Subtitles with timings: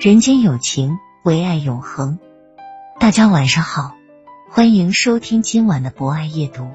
[0.00, 2.20] 人间有情，唯爱永恒。
[3.00, 3.96] 大家晚上好，
[4.48, 6.68] 欢迎收听今晚的博爱夜读，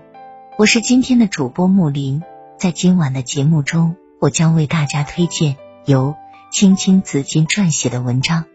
[0.57, 2.21] 我是今天的主播木林。
[2.57, 6.16] 在今晚的节目中，我将为大家推荐由
[6.51, 8.44] 青青紫金撰写的文章《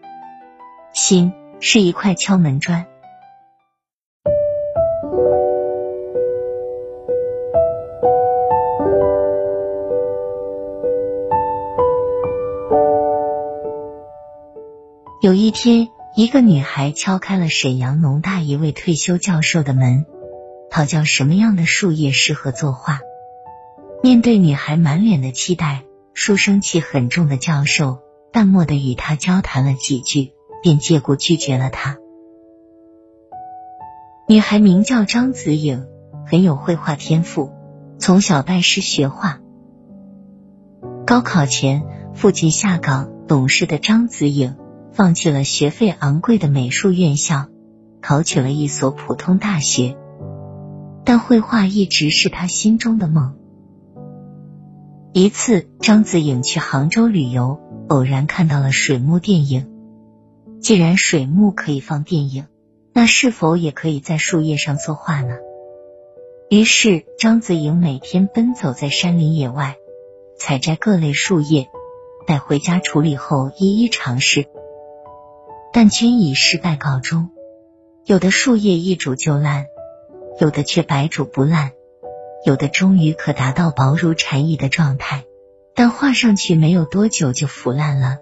[0.93, 2.83] 心是一块敲门砖》。
[15.21, 20.07] 有一天，一个女孩敲开了沈阳农大一位退休教授的门，
[20.71, 23.01] 讨教什么样的树叶适合作画。
[24.01, 25.83] 面对女孩满脸的期待，
[26.15, 27.99] 书生气很重的教授
[28.33, 31.99] 淡漠的与她交谈了几句，便借故拒绝了她。
[34.29, 35.85] 女孩名叫张子颖，
[36.29, 37.51] 很有绘画天赋，
[37.99, 39.41] 从小拜师学画。
[41.05, 41.83] 高考前，
[42.15, 44.55] 父亲下岗，懂事的张子颖。
[44.99, 47.47] 放弃了学费昂贵的美术院校，
[48.03, 49.97] 考取了一所普通大学。
[51.05, 53.37] 但绘画一直是他心中的梦。
[55.13, 59.71] 一次，张子颖去杭州旅游，偶然看到了水幕电影。
[60.61, 62.47] 既然水幕可以放电影，
[62.93, 65.37] 那是否也可以在树叶上作画呢？
[66.51, 69.77] 于是，张子颖每天奔走在山林野外，
[70.37, 71.69] 采摘各类树叶，
[72.27, 74.49] 带回家处理后一一尝试。
[75.81, 77.31] 但均以失败告终。
[78.05, 79.67] 有的树叶一煮就烂，
[80.41, 81.71] 有的却白煮不烂，
[82.45, 85.23] 有的终于可达到薄如蝉翼的状态，
[85.77, 88.17] 但画上去没有多久就腐烂了；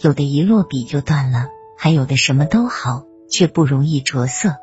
[0.00, 1.46] 有的一落笔就断了，
[1.78, 4.56] 还有的什么都好，却不容易着色。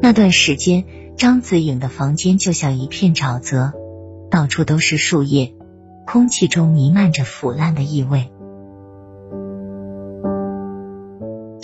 [0.00, 0.86] 那段时间，
[1.18, 3.74] 张子颖的房间就像一片沼泽，
[4.30, 5.52] 到处都是树叶，
[6.06, 8.30] 空气中弥漫着腐烂的异味。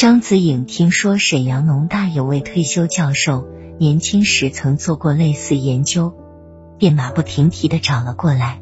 [0.03, 3.47] 张子颖听说沈阳农大有位退休教授，
[3.79, 6.13] 年轻时曾做过类似研究，
[6.77, 8.61] 便马不停蹄的找了过来。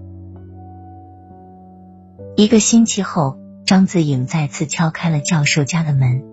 [2.37, 6.25] 一个星期后，张子颖再次敲开了教授家的门，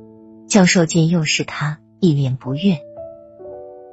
[0.50, 2.82] 教授见又是他，一脸不悦。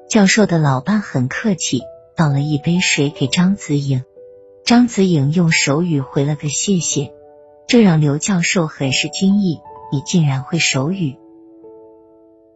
[0.09, 1.83] 教授的老伴很客气，
[2.17, 4.03] 倒了一杯水给张子颖，
[4.65, 7.13] 张子颖用手语回了个谢谢，
[7.69, 9.61] 这让刘教授很是惊异。
[9.95, 11.19] 你竟然会手语？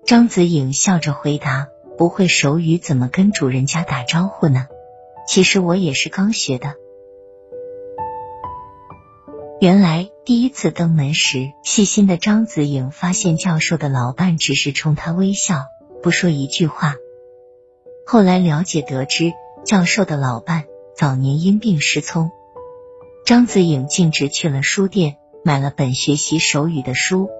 [0.04, 4.66] 张子颖笑着回答：“不会手语怎么跟主人家打招呼呢？
[5.28, 6.74] 其实我也是刚学的。”
[9.60, 15.66] 原来第一次登门时，细心的张子颖发现教授的老伴只是冲他微笑，
[16.02, 16.96] 不说一句话。
[18.04, 19.32] 后来了解得知，
[19.64, 20.64] 教授的老伴
[20.96, 22.32] 早年因病失聪，
[23.24, 25.18] 张子颖径直去了书店。
[25.48, 27.30] 买了本学习手语的书，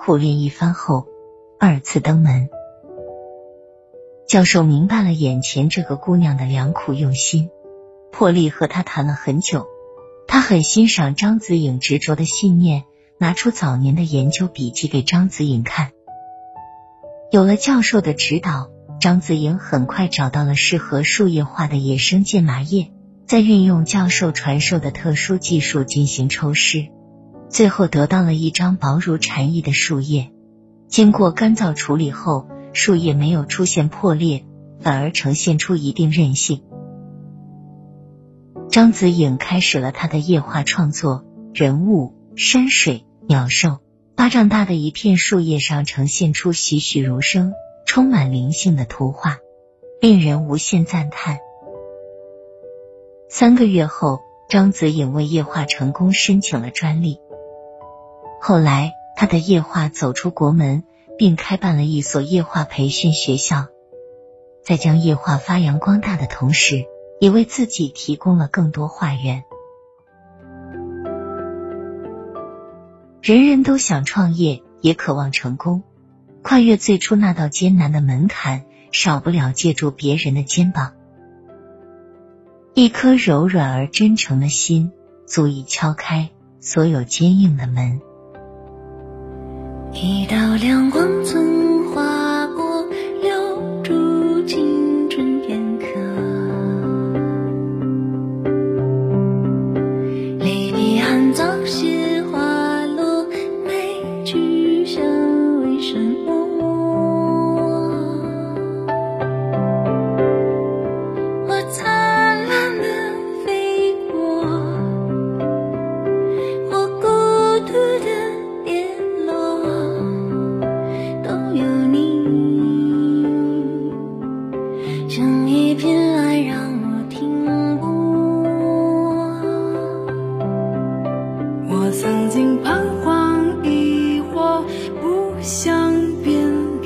[0.00, 1.06] 苦练一番后，
[1.60, 2.48] 二次登门。
[4.26, 7.48] 教授明白了眼前这个姑娘的良苦用心，
[8.10, 9.68] 破例和她谈了很久。
[10.26, 12.82] 他很欣赏张子颖执着的信念，
[13.16, 15.92] 拿出早年的研究笔记给张子颖看。
[17.30, 18.70] 有了教授的指导，
[19.00, 22.90] 张子颖很快找到了适合树叶画的野生剑麻叶，
[23.24, 26.88] 再运用教授传授的特殊技术进行抽湿。
[27.48, 30.32] 最后得到了一张薄如蝉翼的树叶，
[30.88, 34.44] 经过干燥处理后，树叶没有出现破裂，
[34.80, 36.62] 反而呈现出一定韧性。
[38.68, 43.78] 张子颖开始了他的叶画创作，人物、山水、鸟兽，
[44.14, 47.52] 巴掌大的一片树叶上呈现出栩栩如生、
[47.86, 49.38] 充满灵性的图画，
[50.00, 51.38] 令人无限赞叹。
[53.30, 57.18] 三个月后，张子颖为叶画成功申请了专利。
[58.40, 60.84] 后来，他的夜画走出国门，
[61.18, 63.66] 并开办了一所夜话培训学校，
[64.62, 66.84] 在将夜话发扬光大的同时，
[67.18, 69.44] 也为自己提供了更多化源。
[73.22, 75.82] 人人都想创业，也渴望成功，
[76.42, 80.92] 跨越最初那道艰难的门槛，少不了借助别人的肩膀。
[82.74, 84.92] 一颗柔软而真诚的心，
[85.26, 86.28] 足以敲开
[86.60, 88.00] 所有坚硬的门。
[89.98, 91.75] 一道亮光从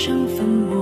[0.00, 0.79] 成粉末。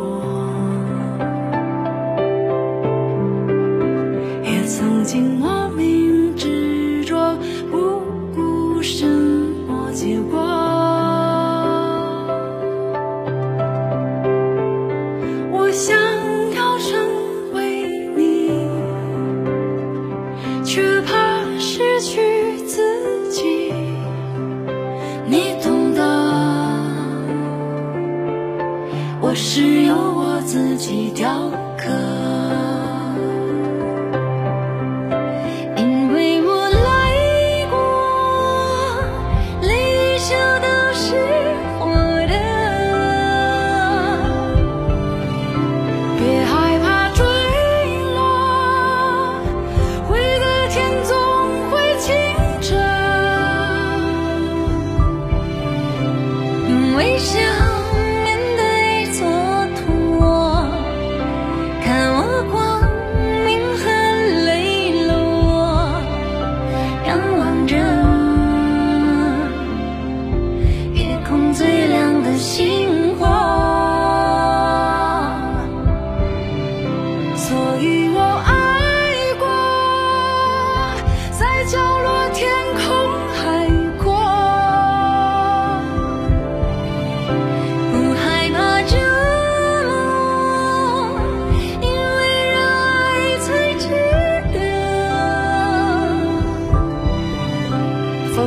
[56.98, 57.47] 为什么？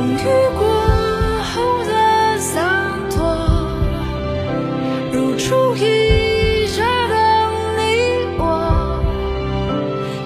[0.02, 0.24] 风雨
[0.58, 0.66] 过
[1.44, 3.14] 后的洒脱
[5.12, 7.14] 如初一直的
[7.78, 7.82] 你
[8.36, 8.42] 我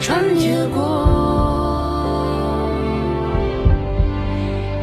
[0.01, 0.81] 穿越过。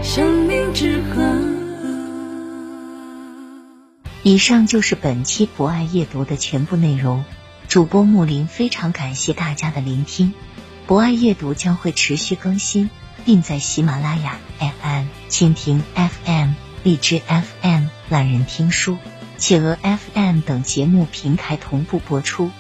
[0.04, 1.24] 生命之河。
[4.22, 7.26] 以上就是本期博爱阅读的全部内容。
[7.68, 10.34] 主播木林非常感谢大家的聆听。
[10.86, 12.92] 博爱阅读将会持续更新
[13.26, 16.52] 并在喜马拉雅 FM、蜻蜓 FM、
[16.84, 18.98] 荔枝 FM、懒人听书、
[19.38, 22.52] 企鹅 FM 等节目平台同步播出。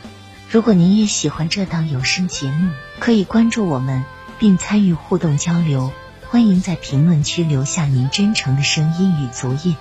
[0.49, 4.03] 如果您也喜欢这档有声节目，可以关注我们
[4.39, 5.91] 并参与互动交流。
[6.29, 9.75] 欢迎在评论区留下您真诚的声音与足印。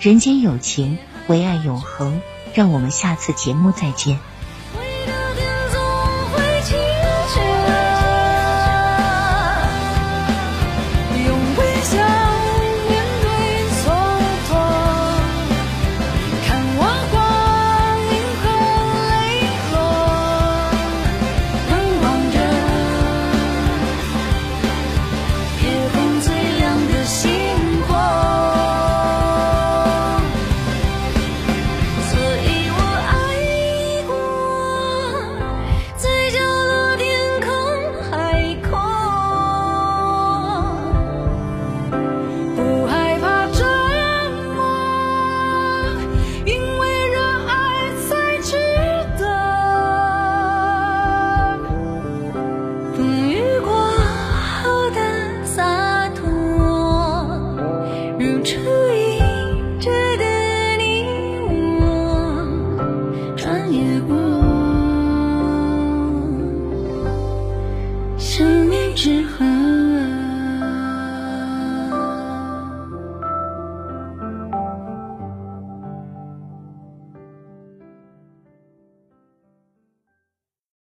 [0.00, 2.20] 人间有情，唯爱永恒。
[2.54, 4.18] 让我们下次节目再见。
[68.98, 69.47] 之河。